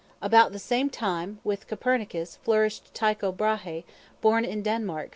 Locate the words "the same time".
0.51-1.37